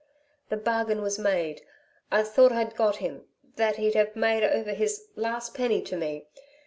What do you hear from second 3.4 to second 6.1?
that he'd 've made over his last penny to